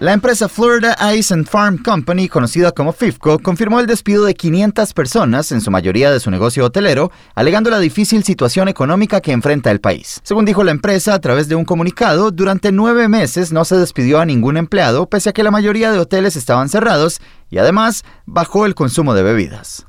La 0.00 0.14
empresa 0.14 0.48
Florida 0.48 0.96
Ice 1.14 1.34
and 1.34 1.46
Farm 1.46 1.76
Company, 1.76 2.26
conocida 2.26 2.72
como 2.72 2.94
FIFCO, 2.94 3.38
confirmó 3.38 3.80
el 3.80 3.86
despido 3.86 4.24
de 4.24 4.32
500 4.32 4.94
personas, 4.94 5.52
en 5.52 5.60
su 5.60 5.70
mayoría 5.70 6.10
de 6.10 6.20
su 6.20 6.30
negocio 6.30 6.64
hotelero, 6.64 7.12
alegando 7.34 7.68
la 7.68 7.78
difícil 7.78 8.24
situación 8.24 8.68
económica 8.68 9.20
que 9.20 9.32
enfrenta 9.32 9.70
el 9.70 9.82
país. 9.82 10.22
Según 10.22 10.46
dijo 10.46 10.64
la 10.64 10.70
empresa 10.70 11.12
a 11.12 11.18
través 11.18 11.50
de 11.50 11.54
un 11.54 11.66
comunicado, 11.66 12.30
durante 12.30 12.72
nueve 12.72 13.08
meses 13.08 13.52
no 13.52 13.66
se 13.66 13.76
despidió 13.76 14.20
a 14.20 14.24
ningún 14.24 14.56
empleado, 14.56 15.06
pese 15.06 15.28
a 15.28 15.32
que 15.34 15.42
la 15.42 15.50
mayoría 15.50 15.92
de 15.92 15.98
hoteles 15.98 16.34
estaban 16.34 16.70
cerrados 16.70 17.20
y 17.50 17.58
además 17.58 18.02
bajó 18.24 18.64
el 18.64 18.74
consumo 18.74 19.12
de 19.12 19.22
bebidas. 19.22 19.84